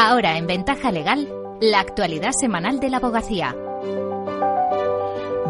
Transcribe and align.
Ahora 0.00 0.38
en 0.38 0.46
Ventaja 0.46 0.92
Legal, 0.92 1.28
la 1.60 1.80
actualidad 1.80 2.30
semanal 2.30 2.78
de 2.78 2.88
la 2.88 2.98
abogacía. 2.98 3.56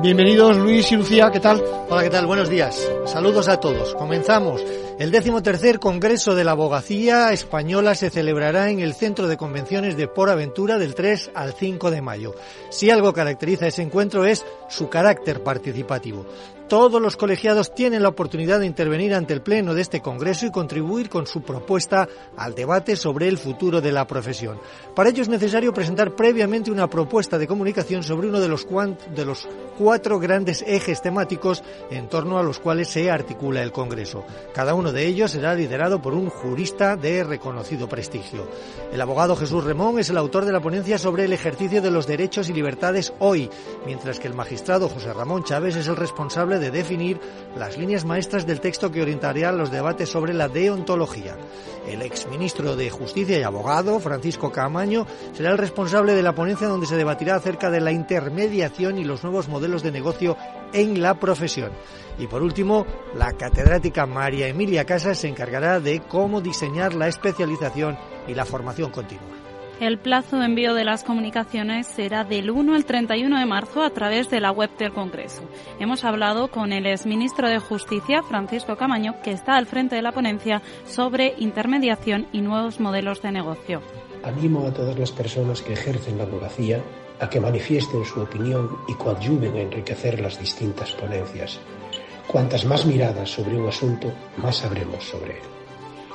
Bienvenidos 0.00 0.56
Luis 0.56 0.90
y 0.90 0.96
Lucía, 0.96 1.30
¿qué 1.30 1.38
tal? 1.38 1.62
Hola, 1.90 2.02
¿qué 2.02 2.08
tal? 2.08 2.26
Buenos 2.26 2.48
días. 2.48 2.90
Saludos 3.04 3.46
a 3.48 3.60
todos. 3.60 3.94
Comenzamos. 3.96 4.64
El 4.98 5.10
decimotercer 5.10 5.78
Congreso 5.78 6.34
de 6.34 6.44
la 6.44 6.52
Abogacía 6.52 7.30
Española 7.34 7.94
se 7.94 8.08
celebrará 8.08 8.70
en 8.70 8.80
el 8.80 8.94
Centro 8.94 9.28
de 9.28 9.36
Convenciones 9.36 9.98
de 9.98 10.08
Por 10.08 10.30
Aventura 10.30 10.78
del 10.78 10.94
3 10.94 11.32
al 11.34 11.52
5 11.52 11.90
de 11.90 12.00
mayo. 12.00 12.34
Si 12.70 12.90
algo 12.90 13.12
caracteriza 13.12 13.66
ese 13.66 13.82
encuentro 13.82 14.24
es 14.24 14.46
su 14.70 14.88
carácter 14.88 15.42
participativo. 15.42 16.24
Todos 16.68 17.00
los 17.00 17.16
colegiados 17.16 17.74
tienen 17.74 18.02
la 18.02 18.10
oportunidad 18.10 18.60
de 18.60 18.66
intervenir 18.66 19.14
ante 19.14 19.32
el 19.32 19.40
Pleno 19.40 19.72
de 19.72 19.80
este 19.80 20.02
Congreso 20.02 20.44
y 20.44 20.50
contribuir 20.50 21.08
con 21.08 21.26
su 21.26 21.40
propuesta 21.40 22.06
al 22.36 22.54
debate 22.54 22.94
sobre 22.94 23.26
el 23.26 23.38
futuro 23.38 23.80
de 23.80 23.90
la 23.90 24.06
profesión. 24.06 24.60
Para 24.94 25.08
ello 25.08 25.22
es 25.22 25.30
necesario 25.30 25.72
presentar 25.72 26.14
previamente 26.14 26.70
una 26.70 26.90
propuesta 26.90 27.38
de 27.38 27.46
comunicación 27.46 28.02
sobre 28.02 28.28
uno 28.28 28.38
de 28.38 28.48
los, 28.48 28.66
cuatro 29.78 30.18
grandes 30.18 30.62
ejes 30.66 31.00
temáticos 31.00 31.64
en 31.90 32.06
torno 32.10 32.38
a 32.38 32.42
los 32.42 32.58
cuales 32.58 32.88
se 32.88 33.10
articula 33.10 33.62
el 33.62 33.72
Congreso. 33.72 34.26
Cada 34.52 34.74
uno 34.74 34.92
de 34.92 35.06
ellos 35.06 35.30
será 35.30 35.54
liderado 35.54 36.02
por 36.02 36.12
un 36.12 36.28
jurista 36.28 36.96
de 36.96 37.24
reconocido 37.24 37.88
prestigio. 37.88 38.46
El 38.92 39.00
abogado 39.00 39.36
Jesús 39.36 39.64
Remón 39.64 40.00
es 40.00 40.10
el 40.10 40.18
autor 40.18 40.44
de 40.44 40.52
la 40.52 40.60
ponencia 40.60 40.98
sobre 40.98 41.24
el 41.24 41.32
ejercicio 41.32 41.80
de 41.80 41.90
los 41.90 42.06
derechos 42.06 42.50
y 42.50 42.52
libertades 42.52 43.14
hoy, 43.20 43.48
mientras 43.86 44.20
que 44.20 44.28
el 44.28 44.34
magistrado 44.34 44.90
José 44.90 45.14
Ramón 45.14 45.44
Chávez 45.44 45.74
es 45.74 45.88
el 45.88 45.96
responsable 45.96 46.57
de 46.58 46.70
definir 46.70 47.20
las 47.56 47.76
líneas 47.76 48.04
maestras 48.04 48.46
del 48.46 48.60
texto 48.60 48.90
que 48.90 49.02
orientaría 49.02 49.52
los 49.52 49.70
debates 49.70 50.08
sobre 50.08 50.34
la 50.34 50.48
deontología. 50.48 51.36
El 51.88 52.02
exministro 52.02 52.76
de 52.76 52.90
Justicia 52.90 53.38
y 53.38 53.42
abogado, 53.42 53.98
Francisco 54.00 54.52
Camaño, 54.52 55.06
será 55.32 55.50
el 55.50 55.58
responsable 55.58 56.14
de 56.14 56.22
la 56.22 56.34
ponencia 56.34 56.68
donde 56.68 56.86
se 56.86 56.96
debatirá 56.96 57.36
acerca 57.36 57.70
de 57.70 57.80
la 57.80 57.92
intermediación 57.92 58.98
y 58.98 59.04
los 59.04 59.22
nuevos 59.22 59.48
modelos 59.48 59.82
de 59.82 59.92
negocio 59.92 60.36
en 60.72 61.00
la 61.00 61.14
profesión. 61.14 61.72
Y 62.18 62.26
por 62.26 62.42
último, 62.42 62.86
la 63.14 63.32
catedrática 63.32 64.06
María 64.06 64.48
Emilia 64.48 64.84
Casas 64.84 65.18
se 65.18 65.28
encargará 65.28 65.80
de 65.80 66.00
cómo 66.00 66.40
diseñar 66.40 66.94
la 66.94 67.08
especialización 67.08 67.96
y 68.26 68.34
la 68.34 68.44
formación 68.44 68.90
continua. 68.90 69.47
El 69.80 69.96
plazo 69.96 70.38
de 70.38 70.46
envío 70.46 70.74
de 70.74 70.84
las 70.84 71.04
comunicaciones 71.04 71.86
será 71.86 72.24
del 72.24 72.50
1 72.50 72.74
al 72.74 72.84
31 72.84 73.38
de 73.38 73.46
marzo 73.46 73.84
a 73.84 73.90
través 73.90 74.28
de 74.28 74.40
la 74.40 74.50
web 74.50 74.70
del 74.76 74.92
Congreso. 74.92 75.42
Hemos 75.78 76.04
hablado 76.04 76.48
con 76.48 76.72
el 76.72 76.84
exministro 76.84 77.48
de 77.48 77.60
Justicia, 77.60 78.24
Francisco 78.24 78.76
Camaño, 78.76 79.14
que 79.22 79.30
está 79.30 79.56
al 79.56 79.66
frente 79.66 79.94
de 79.94 80.02
la 80.02 80.10
ponencia 80.10 80.62
sobre 80.84 81.34
intermediación 81.38 82.26
y 82.32 82.40
nuevos 82.40 82.80
modelos 82.80 83.22
de 83.22 83.30
negocio. 83.30 83.80
Animo 84.24 84.66
a 84.66 84.72
todas 84.72 84.98
las 84.98 85.12
personas 85.12 85.62
que 85.62 85.74
ejercen 85.74 86.18
la 86.18 86.24
abogacía 86.24 86.82
a 87.20 87.30
que 87.30 87.38
manifiesten 87.38 88.04
su 88.04 88.20
opinión 88.20 88.78
y 88.88 88.94
coadyuven 88.94 89.54
a 89.54 89.60
enriquecer 89.60 90.20
las 90.20 90.40
distintas 90.40 90.90
ponencias. 90.92 91.60
Cuantas 92.26 92.64
más 92.64 92.84
miradas 92.84 93.30
sobre 93.30 93.56
un 93.56 93.68
asunto, 93.68 94.12
más 94.38 94.56
sabremos 94.56 95.04
sobre 95.04 95.34
él. 95.34 95.42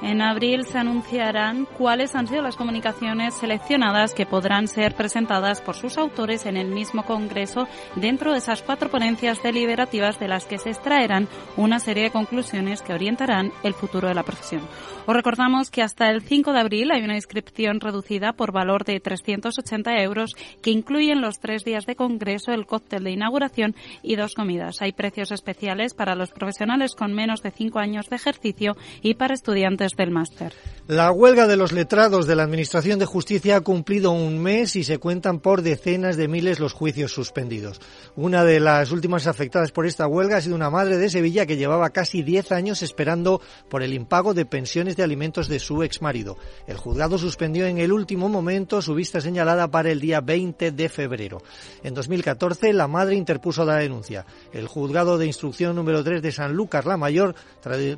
En 0.00 0.22
abril 0.22 0.64
se 0.64 0.78
anunciarán 0.78 1.66
cuáles 1.76 2.14
han 2.14 2.28
sido 2.28 2.40
las 2.40 2.54
comunicaciones 2.54 3.34
seleccionadas 3.34 4.14
que 4.14 4.26
podrán 4.26 4.68
ser 4.68 4.94
presentadas 4.94 5.60
por 5.60 5.74
sus 5.74 5.98
autores 5.98 6.46
en 6.46 6.56
el 6.56 6.68
mismo 6.68 7.04
Congreso 7.04 7.66
dentro 7.96 8.32
de 8.32 8.38
esas 8.38 8.62
cuatro 8.62 8.90
ponencias 8.90 9.42
deliberativas 9.42 10.20
de 10.20 10.28
las 10.28 10.46
que 10.46 10.58
se 10.58 10.70
extraerán 10.70 11.26
una 11.56 11.80
serie 11.80 12.04
de 12.04 12.10
conclusiones 12.10 12.80
que 12.80 12.92
orientarán 12.92 13.50
el 13.64 13.74
futuro 13.74 14.06
de 14.06 14.14
la 14.14 14.22
profesión. 14.22 14.62
Os 15.06 15.16
recordamos 15.16 15.70
que 15.70 15.82
hasta 15.82 16.10
el 16.10 16.22
5 16.22 16.52
de 16.52 16.60
abril 16.60 16.90
hay 16.92 17.02
una 17.02 17.16
inscripción 17.16 17.80
reducida 17.80 18.34
por 18.34 18.52
valor 18.52 18.84
de 18.84 19.00
380 19.00 20.02
euros 20.02 20.34
que 20.62 20.70
incluyen 20.70 21.22
los 21.22 21.40
tres 21.40 21.64
días 21.64 21.86
de 21.86 21.96
Congreso, 21.96 22.52
el 22.52 22.66
cóctel 22.66 23.04
de 23.04 23.12
inauguración 23.12 23.74
y 24.02 24.16
dos 24.16 24.34
comidas. 24.34 24.80
Hay 24.80 24.92
precios 24.92 25.32
especiales 25.32 25.94
para 25.94 26.14
los 26.14 26.30
profesionales 26.30 26.94
con 26.94 27.14
menos 27.14 27.42
de 27.42 27.50
cinco 27.50 27.78
años 27.78 28.08
de 28.10 28.16
ejercicio 28.16 28.76
y 29.02 29.14
para 29.14 29.34
estudiantes 29.34 29.87
del 29.96 30.10
máster. 30.10 30.52
La 30.88 31.12
huelga 31.12 31.46
de 31.46 31.56
los 31.56 31.72
letrados 31.72 32.26
de 32.26 32.34
la 32.34 32.44
Administración 32.44 32.98
de 32.98 33.04
Justicia 33.04 33.56
ha 33.56 33.60
cumplido 33.60 34.10
un 34.10 34.38
mes 34.38 34.74
y 34.74 34.84
se 34.84 34.96
cuentan 34.96 35.38
por 35.38 35.60
decenas 35.60 36.16
de 36.16 36.28
miles 36.28 36.60
los 36.60 36.72
juicios 36.72 37.12
suspendidos. 37.12 37.78
Una 38.16 38.42
de 38.42 38.58
las 38.58 38.90
últimas 38.90 39.26
afectadas 39.26 39.70
por 39.70 39.84
esta 39.84 40.06
huelga 40.06 40.38
ha 40.38 40.40
sido 40.40 40.56
una 40.56 40.70
madre 40.70 40.96
de 40.96 41.10
Sevilla 41.10 41.44
que 41.44 41.58
llevaba 41.58 41.90
casi 41.90 42.22
10 42.22 42.52
años 42.52 42.82
esperando 42.82 43.42
por 43.68 43.82
el 43.82 43.92
impago 43.92 44.32
de 44.32 44.46
pensiones 44.46 44.96
de 44.96 45.02
alimentos 45.02 45.48
de 45.48 45.58
su 45.58 45.82
exmarido. 45.82 46.38
El 46.66 46.78
juzgado 46.78 47.18
suspendió 47.18 47.66
en 47.66 47.76
el 47.76 47.92
último 47.92 48.30
momento 48.30 48.80
su 48.80 48.94
vista 48.94 49.20
señalada 49.20 49.70
para 49.70 49.90
el 49.90 50.00
día 50.00 50.22
20 50.22 50.72
de 50.72 50.88
febrero. 50.88 51.42
En 51.82 51.92
2014 51.92 52.72
la 52.72 52.88
madre 52.88 53.14
interpuso 53.14 53.64
la 53.66 53.76
denuncia. 53.76 54.24
El 54.54 54.66
juzgado 54.66 55.18
de 55.18 55.26
instrucción 55.26 55.76
número 55.76 56.02
3 56.02 56.22
de 56.22 56.32
San 56.32 56.54
Lucas 56.54 56.86
la 56.86 56.96
Mayor 56.96 57.34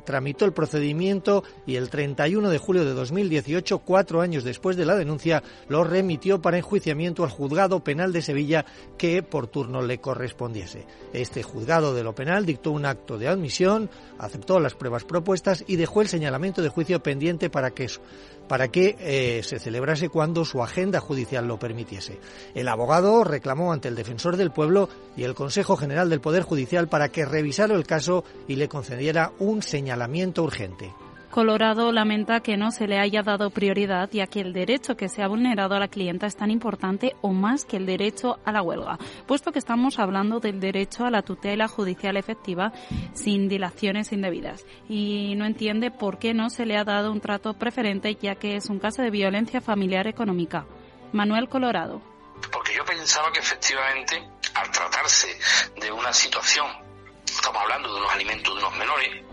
tramitó 0.03 0.43
el 0.43 0.53
procedimiento 0.53 1.43
y 1.65 1.75
el 1.75 1.80
31 1.89 2.49
de 2.49 2.57
julio 2.57 2.85
de 2.85 2.93
2018, 2.93 3.79
cuatro 3.79 4.21
años 4.21 4.43
después 4.43 4.77
de 4.77 4.85
la 4.85 4.95
denuncia, 4.95 5.43
lo 5.67 5.83
remitió 5.83 6.41
para 6.41 6.57
enjuiciamiento 6.57 7.23
al 7.23 7.29
juzgado 7.29 7.83
penal 7.83 8.13
de 8.13 8.21
Sevilla 8.21 8.65
que 8.97 9.23
por 9.23 9.47
turno 9.47 9.81
le 9.81 9.99
correspondiese. 9.99 10.85
Este 11.13 11.43
juzgado 11.43 11.93
de 11.93 12.03
lo 12.03 12.15
penal 12.15 12.45
dictó 12.45 12.71
un 12.71 12.85
acto 12.85 13.17
de 13.17 13.27
admisión, 13.27 13.89
aceptó 14.19 14.59
las 14.59 14.75
pruebas 14.75 15.03
propuestas 15.03 15.63
y 15.67 15.75
dejó 15.75 16.01
el 16.01 16.07
señalamiento 16.07 16.61
de 16.61 16.69
juicio 16.69 17.01
pendiente 17.01 17.49
para 17.49 17.71
que 17.71 17.87
para 18.47 18.67
que 18.67 18.97
eh, 18.99 19.43
se 19.43 19.59
celebrase 19.59 20.09
cuando 20.09 20.43
su 20.43 20.61
agenda 20.61 20.99
judicial 20.99 21.47
lo 21.47 21.57
permitiese. 21.57 22.19
El 22.53 22.67
abogado 22.67 23.23
reclamó 23.23 23.71
ante 23.71 23.87
el 23.87 23.95
defensor 23.95 24.35
del 24.35 24.51
pueblo 24.51 24.89
y 25.15 25.23
el 25.23 25.35
Consejo 25.35 25.77
General 25.77 26.09
del 26.09 26.19
Poder 26.19 26.43
Judicial 26.43 26.89
para 26.89 27.09
que 27.09 27.23
revisara 27.23 27.75
el 27.75 27.87
caso 27.87 28.25
y 28.49 28.57
le 28.57 28.67
concediera 28.67 29.31
un 29.39 29.61
señalamiento 29.61 30.43
urgente. 30.43 30.93
Colorado 31.31 31.93
lamenta 31.93 32.41
que 32.41 32.57
no 32.57 32.71
se 32.71 32.87
le 32.87 32.99
haya 32.99 33.23
dado 33.23 33.51
prioridad 33.51 34.09
ya 34.11 34.27
que 34.27 34.41
el 34.41 34.51
derecho 34.51 34.97
que 34.97 35.07
se 35.07 35.23
ha 35.23 35.29
vulnerado 35.29 35.75
a 35.75 35.79
la 35.79 35.87
clienta 35.87 36.27
es 36.27 36.35
tan 36.35 36.51
importante 36.51 37.15
o 37.21 37.31
más 37.31 37.63
que 37.63 37.77
el 37.77 37.85
derecho 37.85 38.39
a 38.43 38.51
la 38.51 38.61
huelga, 38.61 38.97
puesto 39.27 39.53
que 39.53 39.59
estamos 39.59 39.97
hablando 39.97 40.41
del 40.41 40.59
derecho 40.59 41.05
a 41.05 41.09
la 41.09 41.21
tutela 41.21 41.69
judicial 41.69 42.17
efectiva 42.17 42.73
sin 43.13 43.47
dilaciones 43.47 44.11
indebidas 44.11 44.65
y 44.89 45.35
no 45.37 45.45
entiende 45.45 45.89
por 45.89 46.19
qué 46.19 46.33
no 46.33 46.49
se 46.49 46.65
le 46.65 46.75
ha 46.75 46.83
dado 46.83 47.13
un 47.13 47.21
trato 47.21 47.53
preferente 47.53 48.13
ya 48.15 48.35
que 48.35 48.57
es 48.57 48.65
un 48.65 48.79
caso 48.79 49.01
de 49.01 49.09
violencia 49.09 49.61
familiar 49.61 50.07
económica. 50.07 50.65
Manuel 51.13 51.47
Colorado. 51.47 52.01
Porque 52.51 52.75
yo 52.75 52.83
pensaba 52.83 53.31
que 53.31 53.39
efectivamente 53.39 54.21
al 54.53 54.69
tratarse 54.71 55.29
de 55.79 55.91
una 55.93 56.11
situación, 56.11 56.67
estamos 57.25 57.61
hablando 57.61 57.93
de 57.93 57.99
unos 58.01 58.11
alimentos 58.11 58.53
de 58.53 58.59
unos 58.59 58.77
menores, 58.77 59.31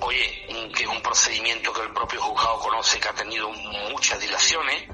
oye, 0.00 0.70
que 0.74 0.82
es 0.82 0.88
un 0.88 1.00
procedimiento 1.00 1.72
que 1.72 1.82
el 1.82 1.92
propio 1.92 2.20
juzgado 2.20 2.58
conoce, 2.58 2.98
que 2.98 3.08
ha 3.08 3.14
tenido 3.14 3.48
muchas 3.90 4.20
dilaciones, 4.20 4.88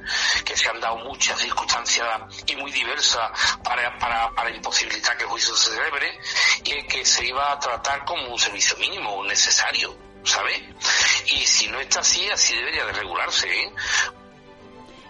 que 0.44 0.56
se 0.56 0.68
han 0.68 0.80
dado 0.80 0.96
muchas 0.98 1.38
circunstancias 1.40 2.08
y 2.46 2.56
muy 2.56 2.70
diversas 2.70 3.30
para, 3.64 3.98
para, 3.98 4.30
para 4.32 4.50
imposibilitar 4.50 5.16
que 5.16 5.24
el 5.24 5.30
juicio 5.30 5.56
se 5.56 5.70
celebre, 5.70 6.18
y 6.64 6.82
que 6.86 7.04
se 7.04 7.24
iba 7.26 7.52
a 7.52 7.58
tratar 7.58 8.04
como 8.04 8.28
un 8.28 8.38
servicio 8.38 8.76
mínimo, 8.76 9.24
necesario, 9.24 9.96
¿sabes? 10.24 10.60
Y 11.26 11.46
si 11.46 11.68
no 11.68 11.80
está 11.80 12.00
así, 12.00 12.28
así 12.30 12.54
debería 12.54 12.84
de 12.86 12.92
regularse, 12.92 13.48
¿eh? 13.48 13.72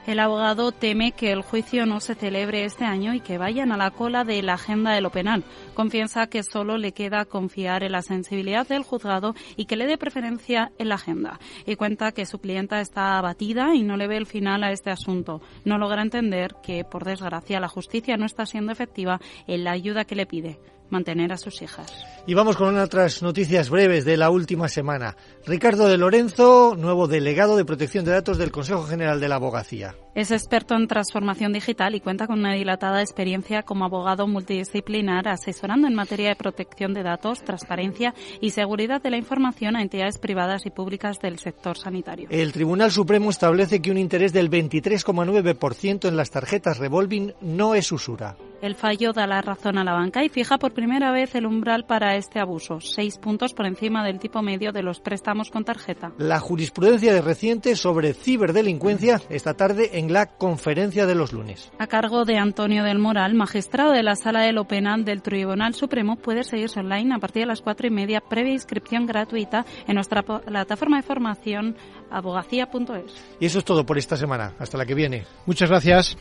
El 0.06 0.18
abogado 0.18 0.72
teme 0.72 1.12
que 1.12 1.30
el 1.30 1.42
juicio 1.42 1.84
no 1.84 2.00
se 2.00 2.14
celebre 2.14 2.64
este 2.64 2.84
año 2.84 3.12
y 3.12 3.20
que 3.20 3.36
vayan 3.36 3.70
a 3.70 3.76
la 3.76 3.90
cola 3.90 4.24
de 4.24 4.42
la 4.42 4.54
agenda 4.54 4.92
de 4.92 5.02
lo 5.02 5.10
penal. 5.10 5.44
Confiesa 5.74 6.26
que 6.26 6.42
solo 6.42 6.78
le 6.78 6.92
queda 6.92 7.26
confiar 7.26 7.84
en 7.84 7.92
la 7.92 8.00
sensibilidad 8.00 8.66
del 8.66 8.82
juzgado 8.82 9.34
y 9.56 9.66
que 9.66 9.76
le 9.76 9.86
dé 9.86 9.98
preferencia 9.98 10.72
en 10.78 10.88
la 10.88 10.94
agenda. 10.94 11.38
Y 11.66 11.76
cuenta 11.76 12.12
que 12.12 12.24
su 12.24 12.38
clienta 12.38 12.80
está 12.80 13.18
abatida 13.18 13.74
y 13.74 13.82
no 13.82 13.98
le 13.98 14.08
ve 14.08 14.16
el 14.16 14.26
final 14.26 14.64
a 14.64 14.72
este 14.72 14.90
asunto. 14.90 15.42
No 15.66 15.76
logra 15.76 16.00
entender 16.00 16.56
que, 16.62 16.82
por 16.82 17.04
desgracia, 17.04 17.60
la 17.60 17.68
justicia 17.68 18.16
no 18.16 18.24
está 18.24 18.46
siendo 18.46 18.72
efectiva 18.72 19.20
en 19.46 19.64
la 19.64 19.72
ayuda 19.72 20.06
que 20.06 20.16
le 20.16 20.26
pide 20.26 20.58
mantener 20.90 21.32
a 21.32 21.36
sus 21.36 21.62
hijas. 21.62 21.92
Y 22.26 22.34
vamos 22.34 22.56
con 22.56 22.78
otras 22.78 23.22
noticias 23.22 23.70
breves 23.70 24.04
de 24.04 24.16
la 24.16 24.30
última 24.30 24.68
semana. 24.68 25.16
Ricardo 25.46 25.88
de 25.88 25.96
Lorenzo, 25.96 26.76
nuevo 26.76 27.08
delegado 27.08 27.56
de 27.56 27.64
protección 27.64 28.04
de 28.04 28.12
datos 28.12 28.38
del 28.38 28.52
Consejo 28.52 28.84
General 28.84 29.20
de 29.20 29.28
la 29.28 29.36
Abogacía. 29.36 29.94
Es 30.14 30.30
experto 30.32 30.74
en 30.74 30.88
transformación 30.88 31.52
digital 31.52 31.94
y 31.94 32.00
cuenta 32.00 32.26
con 32.26 32.40
una 32.40 32.54
dilatada 32.54 33.00
experiencia 33.00 33.62
como 33.62 33.84
abogado 33.84 34.26
multidisciplinar 34.26 35.28
asesorando 35.28 35.86
en 35.86 35.94
materia 35.94 36.30
de 36.30 36.36
protección 36.36 36.94
de 36.94 37.02
datos, 37.02 37.42
transparencia 37.42 38.12
y 38.40 38.50
seguridad 38.50 39.00
de 39.00 39.10
la 39.10 39.16
información 39.16 39.76
a 39.76 39.82
entidades 39.82 40.18
privadas 40.18 40.66
y 40.66 40.70
públicas 40.70 41.20
del 41.20 41.38
sector 41.38 41.78
sanitario. 41.78 42.28
El 42.30 42.52
Tribunal 42.52 42.90
Supremo 42.90 43.30
establece 43.30 43.80
que 43.80 43.90
un 43.90 43.98
interés 43.98 44.32
del 44.32 44.50
23,9% 44.50 46.08
en 46.08 46.16
las 46.16 46.30
tarjetas 46.30 46.78
revolving 46.78 47.32
no 47.40 47.74
es 47.74 47.90
usura. 47.92 48.36
El 48.62 48.74
fallo 48.74 49.12
da 49.12 49.26
la 49.26 49.40
razón 49.40 49.78
a 49.78 49.84
la 49.84 49.94
banca 49.94 50.22
y 50.22 50.28
fija 50.28 50.58
por 50.58 50.72
primera 50.80 51.12
vez 51.12 51.34
el 51.34 51.44
umbral 51.44 51.84
para 51.84 52.16
este 52.16 52.40
abuso, 52.40 52.80
seis 52.80 53.18
puntos 53.18 53.52
por 53.52 53.66
encima 53.66 54.02
del 54.02 54.18
tipo 54.18 54.40
medio 54.40 54.72
de 54.72 54.82
los 54.82 54.98
préstamos 54.98 55.50
con 55.50 55.62
tarjeta. 55.62 56.14
La 56.16 56.40
jurisprudencia 56.40 57.12
de 57.12 57.20
reciente 57.20 57.76
sobre 57.76 58.14
ciberdelincuencia 58.14 59.20
esta 59.28 59.52
tarde 59.52 59.98
en 59.98 60.10
la 60.10 60.24
conferencia 60.24 61.04
de 61.04 61.14
los 61.14 61.34
lunes. 61.34 61.70
A 61.78 61.86
cargo 61.86 62.24
de 62.24 62.38
Antonio 62.38 62.82
del 62.82 62.98
Moral, 62.98 63.34
magistrado 63.34 63.92
de 63.92 64.02
la 64.02 64.16
Sala 64.16 64.40
de 64.40 64.54
lo 64.54 64.64
Penal 64.64 65.04
del 65.04 65.20
Tribunal 65.20 65.74
Supremo, 65.74 66.16
puede 66.16 66.44
seguirse 66.44 66.80
online 66.80 67.14
a 67.14 67.18
partir 67.18 67.42
de 67.42 67.48
las 67.48 67.60
cuatro 67.60 67.86
y 67.86 67.90
media, 67.90 68.22
previa 68.22 68.54
inscripción 68.54 69.04
gratuita 69.04 69.66
en 69.86 69.96
nuestra 69.96 70.22
plataforma 70.22 70.96
de 70.96 71.02
formación 71.02 71.76
abogacía.es. 72.10 73.36
Y 73.38 73.44
eso 73.44 73.58
es 73.58 73.66
todo 73.66 73.84
por 73.84 73.98
esta 73.98 74.16
semana. 74.16 74.54
Hasta 74.58 74.78
la 74.78 74.86
que 74.86 74.94
viene. 74.94 75.26
Muchas 75.44 75.68
gracias. 75.68 76.16